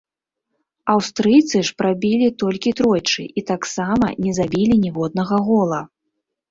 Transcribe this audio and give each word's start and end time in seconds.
Аўстрыйцы 0.93 1.57
ж 1.67 1.75
прабілі 1.81 2.27
толькі 2.45 2.73
тройчы, 2.81 3.23
і 3.41 3.47
таксама 3.51 4.05
не 4.27 4.31
забілі 4.41 4.83
ніводнага 4.89 5.35
гола. 5.51 5.79